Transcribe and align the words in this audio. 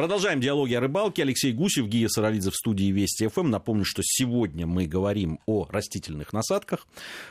Продолжаем 0.00 0.40
диалоги 0.40 0.72
о 0.72 0.80
рыбалке. 0.80 1.20
Алексей 1.20 1.52
Гусев, 1.52 1.86
Гия 1.86 2.08
Саралидзе 2.08 2.50
в 2.50 2.54
студии 2.54 2.90
Вести 2.90 3.28
ФМ. 3.28 3.50
Напомню, 3.50 3.84
что 3.84 4.00
сегодня 4.02 4.66
мы 4.66 4.86
говорим 4.86 5.40
о 5.44 5.66
растительных 5.66 6.32
насадках. 6.32 6.86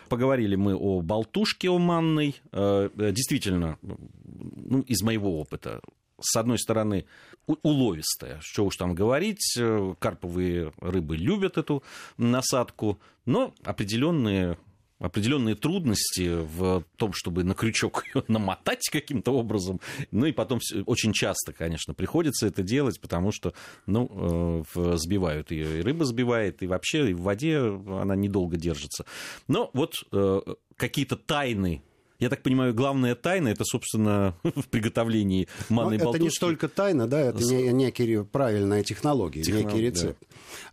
Поговорили 0.08 0.56
мы 0.56 0.76
о 0.76 1.02
болтушке 1.02 1.68
оманной. 1.68 2.36
Э, 2.52 2.92
действительно, 2.96 3.80
ну, 3.82 4.82
из 4.82 5.02
моего 5.02 5.40
опыта, 5.42 5.82
с 6.22 6.36
одной 6.36 6.60
стороны, 6.60 7.06
уловистая, 7.48 8.38
что 8.40 8.66
уж 8.66 8.78
там 8.78 8.94
говорить, 8.94 9.56
э, 9.58 9.96
карповые 9.98 10.72
рыбы 10.80 11.18
любят 11.18 11.58
эту 11.58 11.82
насадку, 12.18 13.00
но 13.26 13.52
определенные 13.64 14.60
определенные 15.00 15.56
трудности 15.56 16.42
в 16.42 16.84
том, 16.98 17.14
чтобы 17.14 17.44
на 17.44 17.54
крючок 17.54 18.04
ее 18.14 18.24
намотать 18.28 18.88
каким-то 18.92 19.32
образом. 19.32 19.80
Ну 20.12 20.26
и 20.26 20.32
потом 20.32 20.60
очень 20.86 21.14
часто, 21.14 21.54
конечно, 21.54 21.94
приходится 21.94 22.48
это 22.48 22.64
делать, 22.64 23.00
потому 23.00 23.32
что 23.32 23.54
ну, 23.86 24.66
э, 24.76 24.96
сбивают 24.98 25.52
ее, 25.52 25.80
и 25.80 25.82
рыба 25.82 26.06
сбивает, 26.06 26.62
и 26.62 26.68
вообще 26.68 27.12
и 27.12 27.14
в 27.14 27.22
воде 27.22 27.60
она 27.60 28.16
недолго 28.16 28.58
держится. 28.58 29.06
Но 29.48 29.70
вот 29.74 29.96
э, 30.12 30.42
какие-то 30.76 31.16
тайны 31.16 31.82
я 32.20 32.30
так 32.30 32.44
понимаю, 32.44 32.74
главная 32.74 33.16
тайна 33.16 33.48
это, 33.50 33.64
собственно, 33.64 34.36
в 34.44 34.68
приготовлении 34.68 35.48
манной 35.70 35.98
ну, 35.98 36.06
болтушки. 36.06 36.18
Это 36.18 36.24
не 36.24 36.32
столько 36.32 36.68
тайна, 36.68 37.08
да, 37.08 37.22
это 37.22 37.40
С... 37.40 37.50
некий 37.50 38.24
правильная 38.24 38.84
технология, 38.84 39.42
Техно... 39.42 39.60
некий 39.60 39.82
рецепт. 39.82 40.18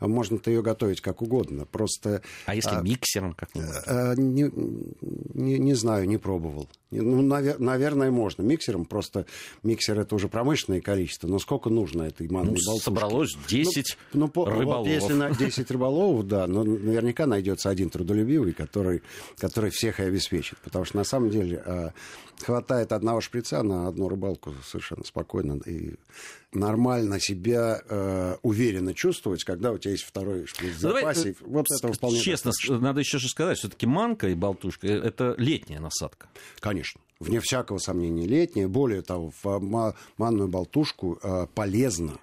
Да. 0.00 0.08
Можно-то 0.08 0.50
ее 0.50 0.62
готовить 0.62 1.00
как 1.00 1.22
угодно, 1.22 1.64
просто... 1.66 2.22
А 2.46 2.54
если 2.54 2.74
а, 2.74 2.80
миксером 2.80 3.34
как-нибудь? 3.34 3.70
А, 3.86 4.14
не, 4.14 4.50
не, 5.34 5.58
не 5.58 5.74
знаю, 5.74 6.08
не 6.08 6.18
пробовал. 6.18 6.68
Ну, 6.90 7.22
навер- 7.22 7.58
наверное, 7.58 8.10
можно. 8.10 8.42
Миксером 8.42 8.84
просто 8.84 9.26
миксер 9.62 9.98
это 9.98 10.14
уже 10.14 10.28
промышленное 10.28 10.80
количество. 10.80 11.26
Но 11.26 11.38
сколько 11.38 11.68
нужно 11.68 12.04
этой 12.04 12.28
манной 12.28 12.52
ну, 12.52 12.58
болтушки? 12.64 12.84
Собралось 12.84 13.36
10 13.48 13.98
ну, 14.12 14.20
ну, 14.20 14.28
по, 14.28 14.46
рыболовов. 14.46 14.86
Вот 14.86 14.88
если 14.88 15.12
на 15.12 15.30
10 15.30 15.70
рыболовов, 15.70 16.26
да, 16.26 16.46
но 16.46 16.62
наверняка 16.64 17.26
найдется 17.26 17.70
один 17.70 17.90
трудолюбивый, 17.90 18.52
который, 18.52 19.02
который 19.36 19.70
всех 19.70 20.00
и 20.00 20.04
обеспечит. 20.04 20.58
Потому 20.58 20.84
что 20.84 20.96
на 20.96 21.04
самом 21.04 21.30
деле 21.30 21.35
а, 21.42 21.92
хватает 22.42 22.92
одного 22.92 23.20
шприца 23.20 23.62
на 23.62 23.88
одну 23.88 24.08
рыбалку 24.08 24.54
совершенно 24.64 25.04
спокойно 25.04 25.60
и 25.66 25.94
нормально 26.52 27.20
себя 27.20 27.82
э, 27.88 28.36
уверенно 28.42 28.94
чувствовать, 28.94 29.44
когда 29.44 29.72
у 29.72 29.78
тебя 29.78 29.92
есть 29.92 30.04
второй 30.04 30.46
шприц 30.46 30.74
в 30.76 30.82
ну, 30.82 30.92
запасе. 30.92 31.34
Давай, 31.40 31.52
вот 31.54 31.66
это 31.70 31.92
вполне 31.92 32.20
Честно, 32.20 32.50
достаточно. 32.50 32.78
надо 32.78 33.00
еще 33.00 33.18
же 33.18 33.28
сказать, 33.28 33.58
все-таки 33.58 33.86
манка 33.86 34.28
и 34.28 34.34
болтушка– 34.34 34.86
это 34.88 35.34
летняя 35.38 35.80
насадка. 35.80 36.28
Конечно. 36.60 37.00
Вне 37.20 37.40
всякого 37.40 37.78
сомнения 37.78 38.26
летняя. 38.26 38.68
Более 38.68 39.02
того, 39.02 39.32
в 39.42 39.94
манную 40.18 40.48
болтушку 40.48 41.18
э, 41.22 41.46
полезно 41.54 42.18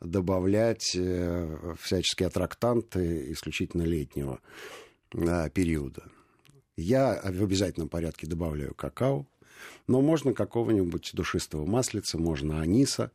добавлять 0.00 0.94
э, 0.94 1.74
всяческие 1.80 2.28
аттрактанты 2.28 3.32
исключительно 3.32 3.82
летнего 3.82 4.40
э, 5.12 5.50
периода. 5.50 6.04
Я 6.78 7.20
в 7.24 7.42
обязательном 7.42 7.88
порядке 7.88 8.28
добавляю 8.28 8.72
какао, 8.72 9.26
но 9.88 10.00
можно 10.00 10.32
какого-нибудь 10.32 11.10
душистого 11.12 11.66
маслица, 11.66 12.18
можно 12.18 12.60
аниса. 12.60 13.10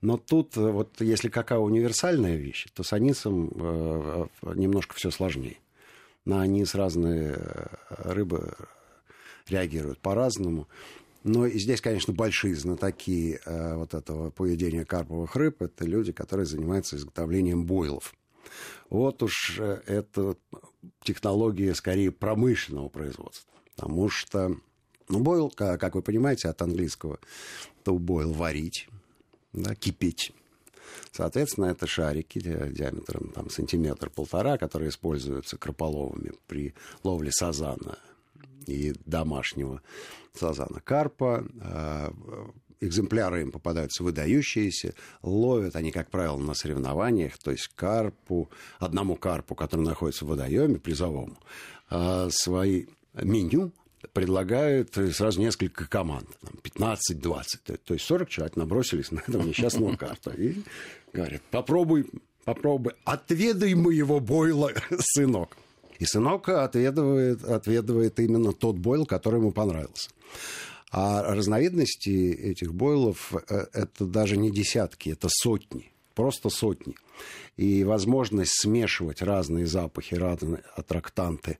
Но 0.00 0.16
тут, 0.16 0.56
э, 0.56 0.60
вот 0.60 1.00
если 1.00 1.28
какао 1.28 1.62
универсальная 1.62 2.34
вещь, 2.34 2.66
то 2.74 2.82
с 2.82 2.92
анисом 2.92 3.52
э, 3.54 4.26
э, 4.42 4.52
немножко 4.56 4.96
все 4.96 5.12
сложнее. 5.12 5.58
На 6.24 6.42
анис 6.42 6.74
разные 6.74 7.38
рыбы 7.90 8.56
реагируют 9.48 10.00
по-разному. 10.00 10.66
Но 11.22 11.46
и 11.46 11.60
здесь, 11.60 11.80
конечно, 11.80 12.12
большие 12.12 12.56
знатоки 12.56 13.38
э, 13.44 13.76
вот 13.76 13.94
этого 13.94 14.30
поведения 14.30 14.84
карповых 14.84 15.36
рыб. 15.36 15.62
Это 15.62 15.84
люди, 15.84 16.10
которые 16.10 16.46
занимаются 16.46 16.96
изготовлением 16.96 17.66
бойлов. 17.66 18.14
Вот 18.90 19.22
уж 19.22 19.58
это 19.58 20.36
технология 21.02 21.74
скорее 21.74 22.12
промышленного 22.12 22.88
производства. 22.88 23.52
Потому 23.74 24.08
что 24.08 24.56
ну, 25.08 25.20
бойл, 25.20 25.50
как 25.50 25.94
вы 25.94 26.02
понимаете, 26.02 26.48
от 26.48 26.60
английского, 26.62 27.18
то 27.84 27.96
бойл 27.98 28.32
варить, 28.32 28.88
да, 29.52 29.74
кипеть. 29.74 30.32
Соответственно, 31.12 31.66
это 31.66 31.86
шарики 31.86 32.38
диаметром 32.38 33.30
там, 33.30 33.50
сантиметр-полтора, 33.50 34.58
которые 34.58 34.90
используются 34.90 35.56
крополовыми 35.56 36.32
при 36.46 36.74
ловле 37.04 37.30
сазана 37.32 37.98
и 38.66 38.94
домашнего 39.04 39.82
сазана 40.34 40.80
карпа. 40.80 41.44
Экземпляры 42.80 43.40
им 43.42 43.52
попадаются 43.52 44.02
выдающиеся. 44.02 44.94
Ловят 45.22 45.76
они, 45.76 45.92
как 45.92 46.10
правило, 46.10 46.36
на 46.36 46.54
соревнованиях, 46.54 47.38
то 47.38 47.50
есть 47.50 47.68
карпу, 47.74 48.50
одному 48.78 49.16
карпу, 49.16 49.54
который 49.54 49.82
находится 49.82 50.24
в 50.24 50.28
водоеме, 50.28 50.78
призовому, 50.78 51.38
а, 51.88 52.28
свои 52.30 52.86
меню 53.14 53.72
предлагают 54.12 54.94
сразу 55.12 55.40
несколько 55.40 55.86
команд, 55.86 56.28
15-20, 56.62 57.78
то 57.84 57.94
есть 57.94 58.06
40 58.06 58.28
человек 58.28 58.56
набросились 58.56 59.10
на 59.10 59.20
этого 59.20 59.42
несчастного 59.42 59.96
карта 59.96 60.30
и 60.30 60.62
говорят, 61.12 61.42
попробуй, 61.50 62.06
попробуй, 62.44 62.92
отведай 63.04 63.74
моего 63.74 64.20
бойла, 64.20 64.72
сынок. 64.98 65.56
И 65.98 66.04
сынок 66.04 66.48
отведывает, 66.50 67.42
отведывает 67.42 68.20
именно 68.20 68.52
тот 68.52 68.76
бойл, 68.76 69.06
который 69.06 69.40
ему 69.40 69.50
понравился. 69.50 70.10
А 70.90 71.34
разновидности 71.34 72.32
этих 72.32 72.72
бойлов 72.72 73.34
э, 73.34 73.66
это 73.72 74.06
даже 74.06 74.36
не 74.36 74.50
десятки, 74.50 75.10
это 75.10 75.28
сотни, 75.30 75.92
просто 76.14 76.48
сотни. 76.48 76.94
И 77.56 77.84
возможность 77.84 78.60
смешивать 78.60 79.22
разные 79.22 79.66
запахи, 79.66 80.14
разные 80.14 80.62
аттрактанты 80.74 81.58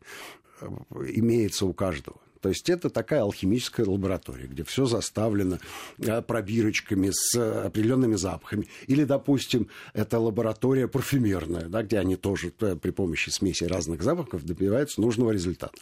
э, 0.60 0.66
имеется 1.15 1.66
у 1.66 1.72
каждого. 1.72 2.19
То 2.46 2.50
есть 2.50 2.70
это 2.70 2.90
такая 2.90 3.22
алхимическая 3.22 3.84
лаборатория, 3.84 4.46
где 4.46 4.62
все 4.62 4.84
заставлено 4.84 5.58
э, 5.98 6.22
пробирочками 6.22 7.10
с 7.12 7.34
определенными 7.34 8.14
запахами. 8.14 8.68
Или, 8.86 9.02
допустим, 9.02 9.66
это 9.94 10.20
лаборатория 10.20 10.86
парфюмерная, 10.86 11.64
да, 11.64 11.82
где 11.82 11.98
они 11.98 12.14
тоже 12.14 12.52
э, 12.60 12.76
при 12.80 12.90
помощи 12.90 13.30
смеси 13.30 13.64
разных 13.64 14.00
запахов 14.00 14.44
добиваются 14.44 15.00
нужного 15.00 15.32
результата. 15.32 15.76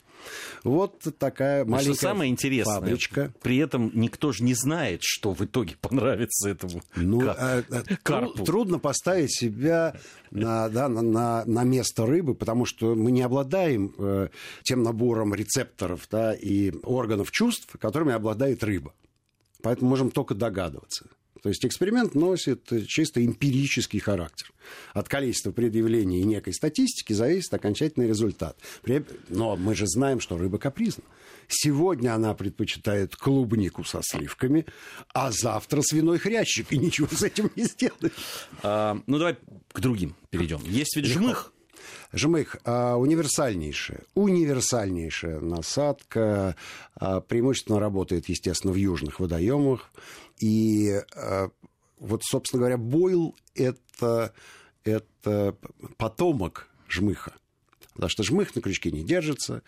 Вот 0.62 1.03
такая 1.19 1.66
маленькая 1.66 1.92
что 1.92 2.00
самое 2.00 2.30
интересное, 2.30 2.76
фабричка. 2.76 3.34
При 3.42 3.58
этом 3.58 3.91
никто 3.92 4.32
же 4.32 4.42
не 4.42 4.54
знает, 4.54 5.00
что 5.03 5.34
в 5.34 5.44
итоге 5.44 5.76
понравится 5.82 6.48
этому 6.48 6.82
ну, 6.97 7.20
кар... 7.20 7.64
Э, 7.69 7.82
карпу. 8.03 8.42
Трудно 8.42 8.78
поставить 8.78 9.36
себя 9.36 9.94
на, 10.30 10.69
да, 10.69 10.88
на, 10.88 11.44
на 11.44 11.64
место 11.64 12.06
рыбы, 12.06 12.34
потому 12.34 12.64
что 12.64 12.94
мы 12.94 13.10
не 13.12 13.20
обладаем 13.22 13.94
э, 13.98 14.28
тем 14.62 14.82
набором 14.82 15.34
рецепторов 15.34 16.08
да, 16.10 16.34
и 16.34 16.53
органов 16.82 17.31
чувств, 17.31 17.69
которыми 17.81 18.12
обладает 18.12 18.62
рыба. 18.65 18.92
Поэтому 19.62 19.91
можем 19.91 20.10
только 20.10 20.34
догадываться. 20.34 21.06
То 21.42 21.50
есть 21.50 21.65
эксперимент 21.66 22.15
носит 22.15 22.70
чисто 22.87 23.22
эмпирический 23.22 23.98
характер. 23.98 24.50
От 24.94 25.10
количества 25.10 25.53
предъявлений 25.53 26.20
и 26.20 26.25
некой 26.25 26.54
статистики 26.54 27.12
зависит 27.12 27.53
окончательный 27.53 28.09
результат. 28.09 28.56
Но 29.28 29.54
мы 29.54 29.75
же 29.75 29.87
знаем, 29.87 30.20
что 30.20 30.38
рыба 30.38 30.59
капризна. 30.59 31.04
Сегодня 31.48 32.15
она 32.15 32.32
предпочитает 32.32 33.15
клубнику 33.16 33.84
со 33.84 34.00
сливками, 34.03 34.65
а 35.12 35.31
завтра 35.32 35.82
свиной 35.82 36.19
хрящик, 36.19 36.72
и 36.72 36.78
ничего 36.78 37.09
с 37.09 37.22
этим 37.22 37.50
не 37.56 37.65
сделаешь. 37.65 38.12
А, 38.62 38.98
ну, 39.06 39.19
давай 39.19 39.36
к 39.71 39.81
другим 39.81 40.16
перейдем. 40.31 40.62
Есть 40.65 40.97
ведь 40.97 41.06
жмых. 41.06 41.53
Жмых 42.12 42.56
а, 42.65 42.97
универсальнейшая, 42.97 44.03
универсальнейшая 44.15 45.41
насадка, 45.41 46.56
а, 46.95 47.21
преимущественно 47.21 47.81
работает, 47.81 48.28
естественно, 48.28 48.72
в 48.72 48.77
южных 48.77 49.21
водоемах. 49.21 49.91
И 50.41 51.00
а, 51.15 51.49
вот, 51.99 52.22
собственно 52.25 52.61
говоря, 52.61 52.77
бойл 52.77 53.34
это, 53.54 54.33
это 54.84 55.57
потомок 55.97 56.69
жмыха. 56.89 57.33
Потому 57.95 58.10
что 58.10 58.25
жмых 58.25 58.54
на 58.57 58.60
крючке 58.60 58.91
не 58.91 59.04
держится, 59.04 59.63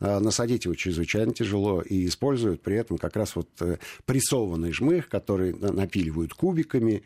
насадить 0.00 0.66
его 0.66 0.74
чрезвычайно 0.74 1.32
тяжело, 1.32 1.80
и 1.80 2.06
используют 2.06 2.60
при 2.60 2.76
этом 2.76 2.98
как 2.98 3.16
раз 3.16 3.34
вот 3.34 3.48
э, 3.60 3.78
прессованный 4.04 4.70
жмых, 4.72 5.08
который 5.08 5.54
напиливают 5.54 6.34
кубиками, 6.34 7.02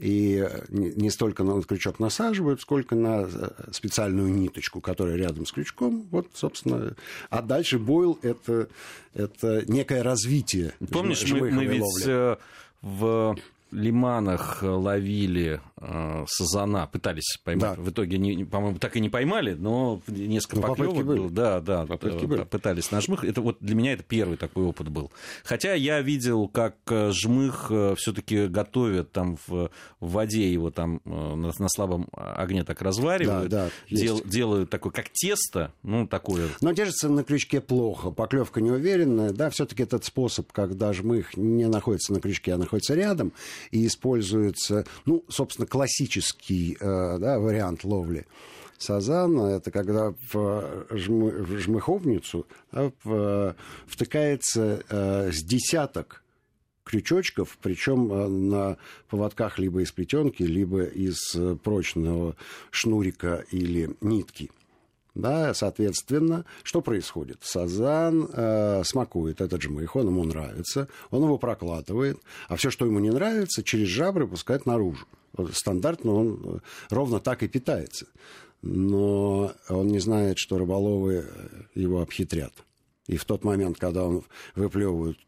и 0.00 0.48
не 0.70 1.10
столько 1.10 1.44
на 1.44 1.60
крючок 1.62 1.98
насаживают, 2.00 2.60
сколько 2.60 2.94
на 2.94 3.28
э, 3.30 3.50
специальную 3.72 4.32
ниточку, 4.32 4.80
которая 4.80 5.16
рядом 5.16 5.46
с 5.46 5.52
крючком. 5.52 6.06
Вот, 6.10 6.26
собственно. 6.34 6.94
А 7.28 7.42
дальше 7.42 7.78
бойл 7.78 8.18
это, 8.22 8.68
это 9.14 9.64
некое 9.70 10.02
развитие. 10.02 10.72
Помнишь, 10.90 11.24
мы, 11.30 11.50
мы 11.50 11.66
ведь 11.66 11.82
ловли. 11.82 12.04
Э, 12.06 12.36
в 12.82 13.36
лиманах 13.72 14.62
ловили 14.62 15.60
э, 15.80 16.24
сазана 16.28 16.86
пытались 16.86 17.38
поймать. 17.44 17.76
Да. 17.76 17.82
В 17.82 17.90
итоге, 17.90 18.18
не, 18.18 18.44
по-моему, 18.44 18.78
так 18.78 18.96
и 18.96 19.00
не 19.00 19.08
поймали, 19.08 19.54
но 19.54 20.00
несколько 20.08 20.56
Ну, 20.56 20.62
попытки 20.62 20.82
поклевок 20.96 21.06
было. 21.06 21.30
Да, 21.30 21.60
да, 21.60 21.86
Попытки 21.86 22.24
э, 22.24 22.26
были. 22.26 22.42
пытались 22.44 22.90
на 22.90 23.00
жмых. 23.00 23.24
Это 23.24 23.40
вот 23.40 23.58
для 23.60 23.74
меня 23.74 23.92
это 23.92 24.02
первый 24.02 24.36
такой 24.36 24.64
опыт 24.64 24.88
был. 24.88 25.10
Хотя 25.44 25.74
я 25.74 26.00
видел, 26.00 26.48
как 26.48 26.76
э, 26.88 27.10
жмых 27.12 27.70
все-таки 27.96 28.46
готовят 28.46 29.12
там 29.12 29.36
в, 29.46 29.70
в 30.00 30.10
воде 30.10 30.52
его 30.52 30.70
там 30.70 31.00
э, 31.04 31.10
на, 31.10 31.52
на 31.58 31.68
слабом 31.68 32.08
огне 32.12 32.64
так 32.64 32.82
разваривают, 32.82 33.48
Да, 33.50 33.66
да, 33.66 33.94
дел- 33.96 34.22
делают 34.24 34.70
такое 34.70 34.92
как 34.92 35.10
тесто, 35.10 35.72
ну 35.82 36.06
такое. 36.06 36.48
Но 36.60 36.72
держится 36.72 37.08
на 37.08 37.24
крючке 37.24 37.60
плохо, 37.60 38.10
поклевка 38.10 38.60
неуверенная. 38.60 39.30
Да, 39.32 39.50
все-таки 39.50 39.82
этот 39.82 40.04
способ, 40.04 40.50
когда 40.52 40.92
жмых 40.92 41.36
не 41.36 41.66
находится 41.68 42.12
на 42.12 42.20
крючке, 42.20 42.54
а 42.54 42.58
находится 42.58 42.94
рядом, 42.94 43.32
и 43.70 43.86
используется, 43.86 44.86
ну, 45.06 45.24
собственно, 45.28 45.66
классический 45.66 46.76
э, 46.80 47.18
да, 47.18 47.38
вариант 47.38 47.84
ловли 47.84 48.26
сазана, 48.78 49.48
это 49.48 49.70
когда 49.70 50.14
в, 50.32 50.86
жмы- 50.90 51.42
в 51.42 51.58
жмыховницу 51.58 52.46
да, 52.72 52.92
в- 53.04 53.54
втыкается 53.86 54.82
э, 54.88 55.32
с 55.32 55.42
десяток 55.44 56.22
крючочков, 56.84 57.58
причем 57.62 58.12
э, 58.12 58.28
на 58.28 58.76
поводках 59.08 59.58
либо 59.58 59.82
из 59.82 59.92
плетенки, 59.92 60.42
либо 60.42 60.82
из 60.84 61.34
э, 61.34 61.56
прочного 61.62 62.36
шнурика 62.70 63.44
или 63.50 63.90
нитки. 64.00 64.50
Да, 65.14 65.54
соответственно, 65.54 66.44
что 66.62 66.80
происходит? 66.80 67.38
Сазан 67.42 68.28
э, 68.32 68.82
смакует 68.84 69.40
этот 69.40 69.60
жмых, 69.62 69.96
он 69.96 70.06
ему 70.06 70.24
нравится, 70.24 70.88
он 71.10 71.24
его 71.24 71.36
прокладывает, 71.36 72.18
а 72.48 72.56
все, 72.56 72.70
что 72.70 72.86
ему 72.86 73.00
не 73.00 73.10
нравится, 73.10 73.62
через 73.62 73.88
жабры 73.88 74.26
пускает 74.26 74.66
наружу. 74.66 75.06
Вот 75.32 75.54
Стандартно 75.54 76.12
он 76.12 76.42
э, 76.44 76.58
ровно 76.90 77.18
так 77.18 77.42
и 77.42 77.48
питается. 77.48 78.06
Но 78.62 79.52
он 79.68 79.88
не 79.88 79.98
знает, 80.00 80.38
что 80.38 80.58
рыболовы 80.58 81.24
э, 81.26 81.48
его 81.74 82.02
обхитрят. 82.02 82.52
И 83.06 83.16
в 83.16 83.24
тот 83.24 83.42
момент, 83.42 83.78
когда 83.78 84.04
он 84.04 84.22
выплевывает 84.54 85.18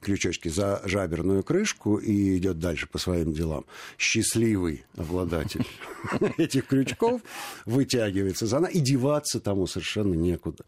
крючочки 0.00 0.48
за 0.48 0.82
жаберную 0.84 1.42
крышку 1.42 1.96
и 1.96 2.36
идет 2.38 2.58
дальше 2.58 2.86
по 2.86 2.98
своим 2.98 3.32
делам. 3.32 3.64
Счастливый 3.98 4.84
обладатель 4.96 5.66
этих 6.38 6.66
крючков 6.66 7.22
вытягивается 7.64 8.46
за 8.46 8.58
и 8.66 8.80
деваться 8.80 9.40
тому 9.40 9.66
совершенно 9.66 10.14
некуда. 10.14 10.64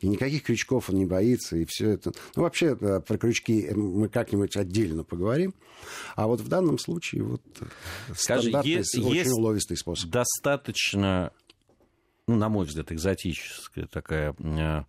И 0.00 0.08
никаких 0.08 0.42
крючков 0.42 0.90
он 0.90 0.96
не 0.96 1.06
боится, 1.06 1.56
и 1.56 1.64
все 1.64 1.90
это. 1.90 2.12
Ну, 2.36 2.42
вообще, 2.42 2.76
про 2.76 3.16
крючки 3.18 3.70
мы 3.74 4.08
как-нибудь 4.08 4.56
отдельно 4.56 5.04
поговорим. 5.04 5.54
А 6.16 6.26
вот 6.26 6.40
в 6.40 6.48
данном 6.48 6.78
случае 6.78 7.22
вот 7.22 7.42
э, 7.60 7.64
Скажи, 8.14 8.42
стандартный, 8.48 8.72
есть- 8.72 8.98
очень 8.98 9.14
есть 9.14 9.30
уловистый 9.32 9.76
способ. 9.76 10.10
достаточно, 10.10 11.32
ну, 12.26 12.36
на 12.36 12.48
мой 12.48 12.66
взгляд, 12.66 12.90
экзотическая 12.92 13.86
такая 13.86 14.34
э, 14.38 14.82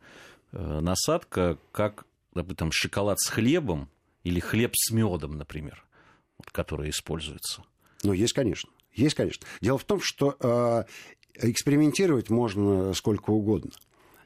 э, 0.52 0.80
насадка, 0.81 1.57
как, 1.72 2.06
допустим, 2.35 2.71
шоколад 2.71 3.19
с 3.19 3.29
хлебом 3.29 3.89
или 4.23 4.39
хлеб 4.39 4.73
с 4.75 4.91
медом, 4.91 5.37
например, 5.37 5.83
вот, 6.37 6.51
который 6.51 6.89
используется. 6.89 7.63
Ну, 8.03 8.13
есть, 8.13 8.33
конечно. 8.33 8.69
Есть, 8.93 9.15
конечно. 9.15 9.45
Дело 9.61 9.77
в 9.77 9.83
том, 9.83 9.99
что 10.01 10.37
э, 10.39 10.83
экспериментировать 11.49 12.29
можно 12.29 12.93
сколько 12.93 13.31
угодно. 13.31 13.71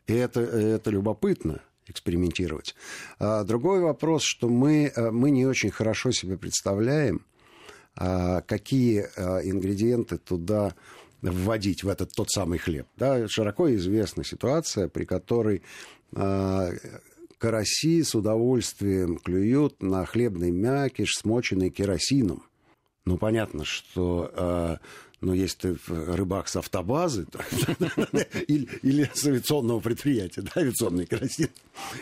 И 0.07 0.13
это, 0.13 0.41
это 0.41 0.89
любопытно 0.89 1.61
экспериментировать. 1.88 2.75
А 3.17 3.44
другой 3.44 3.81
вопрос, 3.81 4.23
что 4.23 4.47
мы, 4.47 4.91
э, 4.95 5.11
мы 5.11 5.31
не 5.31 5.45
очень 5.45 5.71
хорошо 5.71 6.11
себе 6.11 6.38
представляем, 6.38 7.25
а, 7.95 8.41
какие 8.41 9.07
а, 9.17 9.39
ингредиенты 9.39 10.19
туда 10.19 10.73
вводить 11.21 11.83
в 11.83 11.89
этот 11.89 12.11
тот 12.13 12.29
самый 12.29 12.57
хлеб. 12.59 12.88
Да, 12.95 13.27
широко 13.27 13.73
известна 13.75 14.23
ситуация, 14.23 14.88
при 14.88 15.03
которой 15.03 15.63
караси 17.39 18.03
с 18.03 18.13
удовольствием 18.13 19.18
клюют 19.18 19.81
на 19.81 20.06
хлебный 20.06 20.51
мякиш, 20.51 21.15
смоченный 21.18 21.71
керосином. 21.71 22.44
Ну, 23.06 23.18
понятно, 23.18 23.65
что 23.65 24.31
э, 24.36 24.77
ну, 25.21 25.33
если 25.33 25.74
ты 25.74 25.77
рыбак 25.88 26.47
с 26.47 26.56
автобазы 26.57 27.25
то- 27.25 27.39
или, 28.47 28.69
или 28.83 29.09
с 29.13 29.25
авиационного 29.25 29.80
предприятия, 29.80 30.41
да, 30.41 30.51
авиационный 30.57 31.06
керосин, 31.06 31.50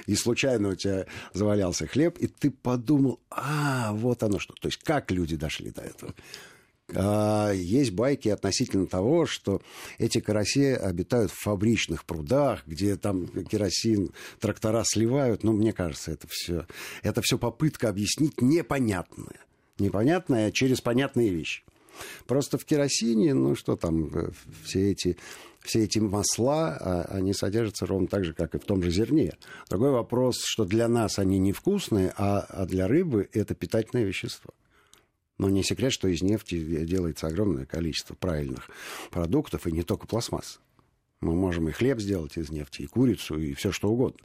и 0.06 0.16
случайно 0.16 0.70
у 0.70 0.76
тебя 0.76 1.06
завалялся 1.34 1.88
хлеб, 1.88 2.18
и 2.18 2.28
ты 2.28 2.52
подумал, 2.52 3.20
а, 3.30 3.94
вот 3.94 4.24
оно 4.24 4.40
что. 4.40 4.54
То 4.56 4.68
есть 4.68 4.84
как 4.84 5.12
люди 5.12 5.36
дошли 5.36 5.72
до 5.72 5.82
этого? 5.82 6.14
А, 6.96 7.52
Есть 7.52 7.92
байки 7.92 8.30
относительно 8.30 8.88
того, 8.88 9.26
что 9.26 9.62
эти 9.98 10.20
караси 10.20 10.74
обитают 10.74 11.32
в 11.32 11.42
фабричных 11.42 12.06
прудах, 12.06 12.66
где 12.66 12.96
там 12.96 13.28
керосин 13.28 14.12
трактора 14.40 14.84
сливают. 14.86 15.44
Ну, 15.44 15.54
мне 15.54 15.74
кажется, 15.74 16.12
это 16.12 16.28
все, 16.30 16.66
это 17.04 17.22
все 17.22 17.38
попытка 17.38 17.90
объяснить 17.90 18.42
непонятное. 18.42 19.42
Непонятное 19.80 20.52
через 20.52 20.82
понятные 20.82 21.30
вещи. 21.30 21.64
Просто 22.26 22.58
в 22.58 22.66
керосине, 22.66 23.34
ну 23.34 23.56
что 23.56 23.76
там, 23.76 24.12
э, 24.16 24.30
все 24.64 24.92
эти, 24.92 25.18
все 25.62 25.84
эти 25.84 26.00
масла, 26.00 26.78
а, 26.80 27.02
они 27.10 27.34
содержатся 27.34 27.86
ровно 27.86 28.08
так 28.08 28.24
же, 28.24 28.34
как 28.34 28.56
и 28.56 28.60
в 28.60 28.66
том 28.66 28.82
же 28.84 28.92
зерне. 28.92 29.34
Другой 29.70 29.92
вопрос, 29.92 30.42
что 30.44 30.66
для 30.66 30.88
нас 30.88 31.20
они 31.20 31.40
невкусные, 31.40 32.14
а, 32.16 32.46
а 32.48 32.66
для 32.66 32.88
рыбы 32.88 33.30
это 33.34 33.56
питательное 33.56 34.06
вещество. 34.06 34.54
Но 35.38 35.50
не 35.50 35.64
секрет, 35.64 35.94
что 35.94 36.08
из 36.08 36.22
нефти 36.22 36.56
делается 36.86 37.28
огромное 37.28 37.66
количество 37.66 38.16
правильных 38.16 38.70
продуктов, 39.12 39.68
и 39.68 39.72
не 39.72 39.84
только 39.84 40.08
пластмасс. 40.08 40.60
Мы 41.22 41.34
можем 41.34 41.70
и 41.70 41.72
хлеб 41.72 42.00
сделать 42.00 42.38
из 42.38 42.50
нефти, 42.50 42.84
и 42.84 42.88
курицу, 42.88 43.40
и 43.40 43.54
все 43.54 43.72
что 43.72 43.90
угодно. 43.90 44.20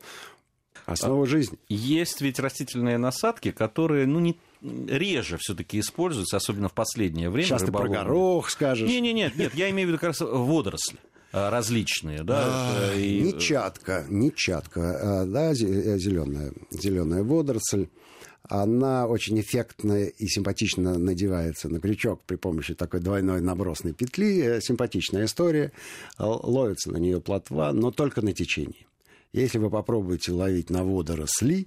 Основа 0.87 1.27
жизни. 1.27 1.59
Есть 1.69 2.21
ведь 2.21 2.39
растительные 2.39 2.99
насадки, 2.99 3.51
которые, 3.51 4.07
ну, 4.07 4.21
не 4.21 4.37
реже 4.63 5.37
все-таки 5.39 5.79
используются, 5.79 6.37
особенно 6.37 6.69
в 6.69 6.73
последнее 6.73 7.31
время. 7.31 7.47
Сейчас 7.47 7.63
ты 7.63 7.73
про 7.73 7.89
горох 7.89 8.51
скажешь. 8.51 8.89
Не, 8.89 9.01
не, 9.01 9.13
нет, 9.13 9.37
нет, 9.37 9.55
я 9.55 9.71
имею 9.71 9.89
в 9.89 9.91
виду 9.91 9.99
как 9.99 10.09
раз 10.09 10.21
водоросли 10.21 10.99
а, 10.99 11.12
различные, 11.33 12.23
да. 12.23 12.91
А, 12.91 12.95
и- 12.95 13.21
Не 13.21 13.39
чатка, 13.39 14.05
не 14.09 14.33
чатка, 14.35 15.23
а, 15.23 15.27
да, 15.27 15.55
зеленая, 15.55 16.53
зеленая 16.71 17.23
водоросль. 17.23 17.89
Она 18.49 19.07
очень 19.07 19.41
эффектно 19.41 20.05
и 20.05 20.27
симпатично 20.27 20.99
надевается 20.99 21.69
на 21.69 21.81
крючок 21.81 22.21
при 22.27 22.37
помощи 22.37 22.75
такой 22.75 23.01
двойной 23.01 23.41
набросной 23.41 23.93
петли. 23.93 24.43
Э, 24.57 24.61
Симпатичная 24.61 25.25
история. 25.27 25.73
Ловится 26.19 26.91
на 26.91 26.97
нее 26.99 27.21
плотва, 27.21 27.71
но 27.73 27.93
только 27.93 28.21
на 28.21 28.33
течении. 28.33 28.87
Если 29.33 29.59
вы 29.59 29.71
попробуете 29.71 30.33
ловить 30.33 30.69
на 30.69 30.85
водоросли 30.85 31.67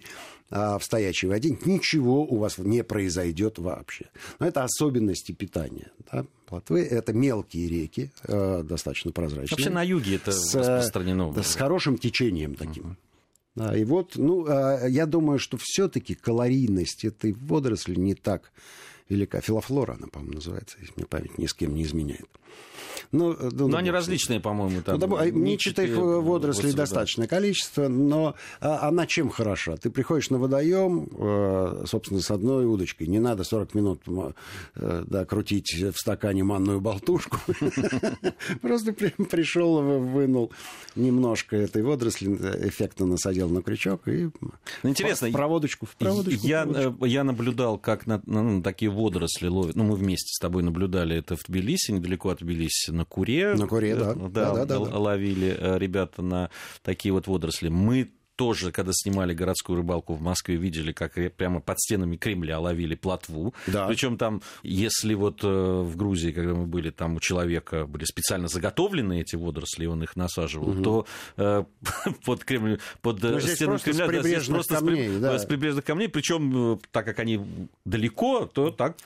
а, 0.52 0.78
в 0.78 0.84
стоячей 0.84 1.28
воде, 1.28 1.58
ничего 1.66 2.24
у 2.24 2.38
вас 2.38 2.60
не 2.60 2.84
произойдет 2.84 3.58
вообще. 3.58 4.06
Но 4.40 4.46
это 4.46 4.64
особенности 4.64 5.32
питания. 5.32 5.92
Да? 6.12 6.26
Плотвы– 6.46 6.84
это 6.84 7.12
мелкие 7.12 7.68
реки, 7.68 8.12
э, 8.24 8.62
достаточно 8.64 9.12
прозрачные. 9.12 9.50
Вообще 9.50 9.72
на 9.72 9.82
юге 9.82 10.18
это 10.18 10.32
с, 10.32 10.54
э, 10.54 10.60
распространено. 10.60 11.34
да, 11.34 11.42
с 11.42 11.56
хорошим 11.56 11.98
течением 11.98 12.54
таким. 12.54 12.98
Да, 13.56 13.76
и 13.76 13.84
вот, 13.84 14.16
ну, 14.16 14.46
а, 14.48 14.86
я 14.88 15.08
думаю, 15.08 15.40
что 15.40 15.58
все-таки 15.60 16.14
калорийность 16.14 17.04
этой 17.04 17.32
водоросли 17.34 17.96
не 17.96 18.14
так 18.14 18.52
велика. 19.10 19.42
Филофлора 19.42 19.94
она, 19.94 20.08
по-моему, 20.08 20.36
называется, 20.36 20.78
если 20.80 20.94
мне 20.96 21.06
память 21.06 21.38
ни 21.38 21.46
с 21.46 21.54
кем 21.54 21.76
не 21.76 21.84
изменяет. 21.84 22.28
Ну, 23.12 23.34
э, 23.34 23.50
ну, 23.52 23.68
Но 23.68 23.78
они 23.78 23.90
ну, 23.90 23.94
различные, 23.94 24.40
по-моему, 24.40 24.82
там. 24.82 25.00
ну, 25.00 25.18
да, 25.18 25.30
нитчатые, 25.30 25.94
водорослей 25.96 26.72
да. 26.72 26.78
достаточное 26.78 27.28
количество, 27.28 27.88
но 27.88 28.36
а, 28.60 28.88
она 28.88 29.06
чем 29.06 29.30
хороша? 29.30 29.78
Ты 29.78 29.90
приходишь 29.90 30.30
на 30.30 30.38
водоем, 30.38 31.08
э, 31.18 31.84
собственно, 31.88 32.22
с 32.22 32.32
одной 32.32 32.66
удочкой. 32.66 33.08
Не 33.08 33.20
надо 33.20 33.44
40 33.44 33.74
минут 33.76 34.02
э, 34.76 35.04
да, 35.08 35.26
крутить 35.26 35.74
в 35.74 35.98
стакане 35.98 36.44
манную 36.44 36.82
болтушку. 36.82 37.38
Просто 38.62 38.94
при- 38.94 39.10
пришел, 39.26 39.82
вынул 39.82 40.52
немножко 40.96 41.56
этой 41.56 41.84
водоросли, 41.84 42.28
эффектно 42.68 43.06
насадил 43.06 43.50
на 43.50 43.62
крючок 43.62 44.08
и 44.08 44.30
интересно, 44.84 45.30
в 45.30 45.32
проводочку, 45.32 45.86
в 45.86 45.96
проводочку. 45.96 46.42
в 46.42 47.06
Я, 47.06 47.24
наблюдал, 47.24 47.78
как 47.78 48.08
на, 48.08 48.22
на- 48.26 48.44
ну, 48.44 48.62
такие 48.62 48.90
водоросли 48.96 49.48
ловят. 49.48 49.76
Ну, 49.76 49.84
мы 49.84 49.96
вместе 49.96 50.30
с 50.34 50.40
тобой 50.40 50.64
наблюдали 50.64 51.16
это 51.16 51.36
в 51.36 51.44
Тбилиси, 51.44 51.92
недалеко 51.92 52.30
от 52.30 52.40
Тбилиси, 52.40 52.90
на 52.92 53.06
Куре. 53.06 53.54
На 53.54 53.68
Куре, 53.68 53.96
да. 53.96 54.12
Э, 54.14 54.30
Да, 54.30 54.54
да, 54.56 54.66
да, 54.66 54.76
л- 54.76 54.86
да. 54.88 54.98
ловили 54.98 55.56
э, 55.58 55.78
ребята 55.78 56.22
на 56.22 56.50
такие 56.82 57.12
вот 57.14 57.28
водоросли. 57.28 57.70
Мы 57.70 58.12
тоже, 58.36 58.72
когда 58.72 58.92
снимали 58.94 59.34
городскую 59.34 59.78
рыбалку 59.78 60.14
в 60.14 60.22
Москве, 60.22 60.56
видели, 60.56 60.92
как 60.92 61.14
прямо 61.36 61.60
под 61.60 61.80
стенами 61.80 62.18
Кремля 62.18 62.60
ловили 62.60 62.96
плотву. 62.96 63.54
Да. 63.68 63.88
Причем 63.88 64.18
там, 64.18 64.42
если 64.64 65.14
вот 65.14 65.44
э, 65.44 65.48
в 65.48 65.96
Грузии, 65.96 66.32
когда 66.32 66.54
мы 66.54 66.66
были, 66.66 66.90
там 66.90 67.16
у 67.16 67.20
человека 67.20 67.86
были 67.86 68.04
специально 68.04 68.48
заготовлены 68.48 69.22
эти 69.22 69.36
водоросли, 69.36 69.86
он 69.86 70.04
их 70.04 70.16
насаживал, 70.16 70.70
угу. 70.70 70.84
то 70.84 71.06
э, 71.38 71.64
под 72.26 72.44
Кремль, 72.44 72.80
под 73.02 73.22
Но 73.22 73.40
стену 73.40 73.80
Кремля, 73.80 74.06
с 74.06 74.10
прибрежных 74.10 74.48
да, 74.48 74.54
просто 74.54 74.76
камней, 74.76 75.10
с, 75.10 75.20
да. 75.20 75.40
с 75.40 75.46
прибрежных 75.46 75.86
камней, 75.86 76.10
причем 76.10 76.74
э, 76.74 76.78
так 76.92 77.06
как 77.06 77.20
они 77.20 77.70
далеко, 77.86 78.46
то 78.46 78.72
так 78.72 78.98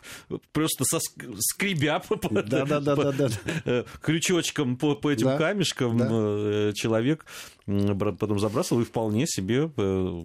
просто 0.52 0.86
со 0.86 1.00
скребя 1.00 2.02
да, 2.32 2.66
да, 2.66 2.80
да, 2.80 2.96
да, 2.96 3.12
да. 3.12 3.86
крючочком 4.02 4.78
по, 4.78 4.96
по 4.96 5.12
этим 5.12 5.28
да, 5.28 5.38
камешкам 5.38 5.98
да. 5.98 6.74
человек 6.74 7.26
потом 8.18 8.40
забрасывал 8.40 8.82
и 8.82 8.86
вполне 8.86 9.28
себе 9.28 9.72
э, 9.78 10.24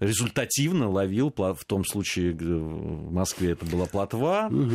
результативно 0.00 0.88
ловил, 0.88 1.32
в 1.36 1.64
том 1.64 1.84
случае 1.84 2.32
в 2.32 3.12
Москве 3.12 3.52
это 3.52 3.66
была 3.66 3.86
плотва. 3.86 4.48
Угу. 4.50 4.74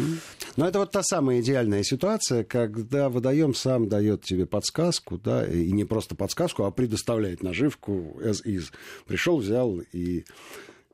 Но 0.57 0.67
это 0.67 0.79
вот 0.79 0.91
та 0.91 1.01
самая 1.03 1.41
идеальная 1.41 1.83
ситуация, 1.83 2.43
когда 2.43 3.09
водоем 3.09 3.53
сам 3.53 3.87
дает 3.87 4.23
тебе 4.23 4.45
подсказку, 4.45 5.17
да, 5.17 5.45
и 5.45 5.71
не 5.71 5.85
просто 5.85 6.15
подсказку, 6.15 6.63
а 6.63 6.71
предоставляет 6.71 7.43
наживку 7.43 8.17
as 8.21 8.43
is. 8.45 8.71
Пришел, 9.05 9.37
взял 9.37 9.79
и, 9.79 10.25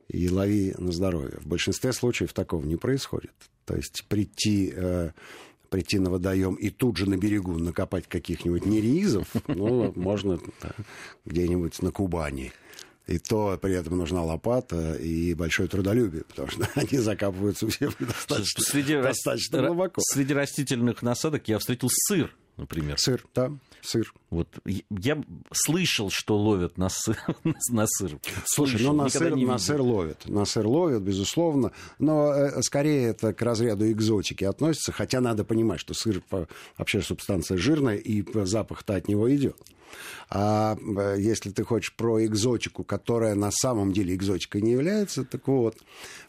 и 0.08 0.30
лови 0.30 0.76
на 0.78 0.92
здоровье. 0.92 1.40
В 1.40 1.48
большинстве 1.48 1.92
случаев 1.92 2.34
такого 2.34 2.64
не 2.66 2.76
происходит. 2.76 3.34
То 3.66 3.76
есть 3.76 4.06
прийти 4.08 4.74
э, 4.76 5.12
прийти 5.70 6.00
на 6.00 6.10
водоем 6.10 6.56
и 6.56 6.70
тут 6.70 6.98
же 6.98 7.10
на 7.10 7.18
берегу 7.18 7.58
накопать 7.58 8.08
каких-нибудь 8.08 8.66
нереизов, 8.66 9.28
ну, 9.48 9.92
можно 9.96 10.40
где-нибудь 11.26 11.82
на 11.82 11.92
Кубани. 11.92 12.52
И 13.08 13.18
то 13.18 13.58
при 13.60 13.74
этом 13.74 13.98
нужна 13.98 14.24
лопата 14.24 14.94
и 14.94 15.34
большое 15.34 15.68
трудолюбие, 15.68 16.24
потому 16.26 16.50
что 16.50 16.70
они 16.76 17.00
закапываются 17.00 17.68
все 17.68 17.90
достаточно, 18.00 18.64
среди 18.64 19.02
достаточно 19.02 19.66
глубоко. 19.66 20.02
Среди 20.02 20.34
растительных 20.34 21.02
насадок 21.02 21.48
я 21.48 21.58
встретил 21.58 21.90
сыр 21.92 22.36
например. 22.60 22.98
Сыр, 23.00 23.26
да, 23.34 23.52
сыр. 23.82 24.14
Вот 24.30 24.48
я 24.90 25.24
слышал, 25.52 26.10
что 26.12 26.38
ловят 26.38 26.78
на 26.78 26.90
сыр. 26.90 27.18
на 27.70 27.86
сыр. 27.88 28.20
Слушай, 28.46 28.78
слышал, 28.78 28.94
ну 28.94 29.04
на 29.04 29.10
сыр, 29.10 29.36
на 29.36 29.58
сыр 29.58 29.82
ловят. 29.82 30.28
На 30.28 30.46
сыр 30.46 30.68
ловят, 30.68 31.02
безусловно. 31.02 31.72
Но 31.98 32.34
э, 32.34 32.62
скорее 32.62 33.08
это 33.08 33.34
к 33.34 33.42
разряду 33.42 33.90
экзотики 33.92 34.44
относится. 34.44 34.92
Хотя 34.92 35.22
надо 35.22 35.44
понимать, 35.44 35.80
что 35.80 35.94
сыр 35.94 36.22
вообще 36.78 37.02
субстанция 37.02 37.58
жирная, 37.58 37.96
и 37.96 38.24
запах-то 38.46 38.96
от 38.96 39.08
него 39.08 39.34
идет. 39.34 39.58
А 40.30 40.78
э, 40.78 41.16
если 41.20 41.50
ты 41.50 41.64
хочешь 41.64 41.96
про 41.96 42.24
экзотику, 42.26 42.84
которая 42.84 43.36
на 43.36 43.52
самом 43.52 43.92
деле 43.92 44.16
экзотикой 44.16 44.62
не 44.62 44.72
является, 44.72 45.26
так 45.26 45.48
вот, 45.48 45.78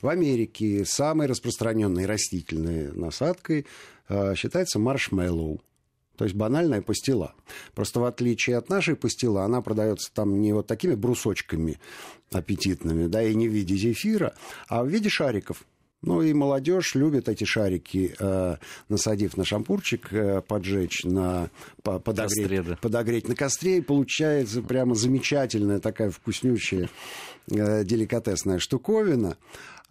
в 0.01 0.09
Америке 0.09 0.85
самой 0.85 1.27
распространенной 1.27 2.07
растительной 2.07 2.93
насадкой 2.93 3.67
э, 4.09 4.35
считается 4.37 4.79
маршмеллоу. 4.79 5.61
То 6.21 6.25
есть 6.25 6.37
банальная 6.37 6.83
пастила. 6.83 7.33
Просто 7.75 7.99
в 7.99 8.05
отличие 8.05 8.59
от 8.59 8.69
нашей 8.69 8.95
пастилы, 8.95 9.41
она 9.41 9.63
продается 9.63 10.13
там 10.13 10.43
не 10.43 10.53
вот 10.53 10.67
такими 10.67 10.95
брусочками 10.95 11.81
аппетитными, 12.31 13.07
да, 13.07 13.23
и 13.23 13.35
не 13.35 13.49
в 13.49 13.53
виде 13.53 13.75
зефира, 13.75 14.35
а 14.69 14.85
в 14.85 14.89
виде 14.89 15.09
шариков. 15.09 15.65
Ну 16.03 16.21
и 16.21 16.35
молодежь 16.35 16.95
любит 16.95 17.31
эти 17.31 17.45
шарики, 17.45 18.15
э, 18.19 18.57
насадив 18.91 19.39
на 19.39 19.47
шампурчик, 19.47 20.13
э, 20.13 20.43
поджечь, 20.47 21.05
на, 21.05 21.49
по, 21.83 21.99
подогреть, 21.99 22.37
костре, 22.37 22.63
да. 22.65 22.77
подогреть 22.77 23.27
на 23.27 23.35
костре, 23.35 23.79
и 23.79 23.81
получается 23.81 24.61
прямо 24.61 24.95
замечательная 24.95 25.81
такая 25.81 26.11
вкуснющая 26.11 26.91
деликатесная 27.51 28.59
штуковина. 28.59 29.37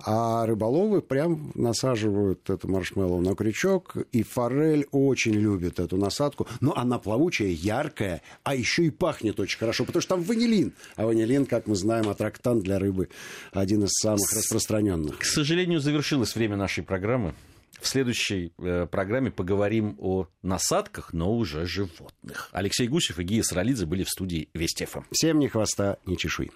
А 0.01 0.45
рыболовы 0.45 1.01
прям 1.01 1.51
насаживают 1.55 2.49
эту 2.49 2.69
маршмеллоу 2.69 3.19
на 3.19 3.35
крючок, 3.35 3.97
и 4.13 4.23
форель 4.23 4.87
очень 4.91 5.33
любит 5.33 5.79
эту 5.79 5.97
насадку. 5.97 6.47
Но 6.61 6.73
она 6.77 6.99
плавучая, 6.99 7.49
яркая, 7.49 8.21
а 8.43 8.55
еще 8.55 8.85
и 8.85 8.91
пахнет 8.91 9.39
очень 9.41 9.59
хорошо, 9.59 9.83
потому 9.83 10.01
что 10.01 10.15
там 10.15 10.23
ванилин. 10.23 10.73
А 10.95 11.05
ванилин, 11.05 11.45
как 11.45 11.67
мы 11.67 11.75
знаем, 11.75 12.07
аттрактант 12.07 12.63
для 12.63 12.79
рыбы 12.79 13.09
один 13.51 13.83
из 13.83 13.91
самых 13.91 14.31
распространенных. 14.31 15.19
К 15.19 15.25
сожалению, 15.25 15.81
завершилось 15.81 16.33
время 16.33 16.55
нашей 16.55 16.83
программы. 16.83 17.33
В 17.81 17.87
следующей 17.87 18.53
э, 18.57 18.87
программе 18.87 19.31
поговорим 19.31 19.95
о 19.99 20.27
насадках, 20.41 21.13
но 21.13 21.33
уже 21.35 21.65
животных. 21.65 22.49
Алексей 22.51 22.87
Гусев 22.87 23.19
и 23.19 23.23
Гия 23.23 23.43
Саралидзе 23.43 23.85
были 23.85 24.03
в 24.03 24.09
студии 24.09 24.49
Вести 24.53 24.85
ФМ. 24.85 25.03
Всем 25.11 25.39
ни 25.39 25.47
хвоста, 25.47 25.97
ни 26.05 26.15
чешуи. 26.15 26.51